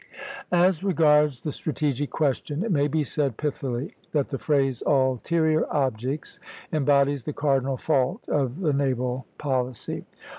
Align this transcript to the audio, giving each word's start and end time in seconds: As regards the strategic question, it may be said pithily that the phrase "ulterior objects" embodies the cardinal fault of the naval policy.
As 0.55 0.83
regards 0.83 1.41
the 1.41 1.51
strategic 1.51 2.09
question, 2.09 2.63
it 2.63 2.71
may 2.71 2.87
be 2.87 3.03
said 3.03 3.37
pithily 3.37 3.93
that 4.13 4.29
the 4.29 4.39
phrase 4.39 4.81
"ulterior 4.87 5.67
objects" 5.71 6.39
embodies 6.73 7.21
the 7.21 7.33
cardinal 7.33 7.77
fault 7.77 8.27
of 8.27 8.61
the 8.61 8.73
naval 8.73 9.27
policy. 9.37 10.05